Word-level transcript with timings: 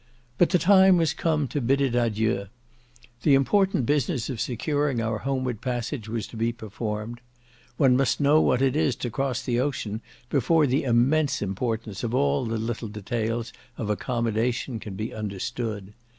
But 0.39 0.49
the 0.49 0.57
time 0.57 0.97
was 0.97 1.13
come 1.13 1.47
to 1.49 1.61
bid 1.61 1.79
it 1.79 1.93
adieu! 1.93 2.47
The 3.21 3.35
important 3.35 3.85
business 3.85 4.31
of 4.31 4.41
securing 4.41 4.99
our 4.99 5.19
homeward 5.19 5.61
passage 5.61 6.09
was 6.09 6.25
to 6.25 6.35
be 6.35 6.51
performed. 6.51 7.21
One 7.77 7.95
must 7.95 8.19
know 8.19 8.41
what 8.41 8.63
it 8.63 8.75
is 8.75 8.95
to 8.95 9.11
cross 9.11 9.43
the 9.43 9.59
ocean 9.59 10.01
before 10.27 10.65
the 10.65 10.85
immense 10.85 11.39
importance 11.43 12.03
of 12.03 12.15
all 12.15 12.45
the 12.47 12.57
little 12.57 12.87
details 12.87 13.53
of 13.77 13.91
accommodation 13.91 14.79
can 14.79 14.95
be 14.95 15.13
understood. 15.13 15.93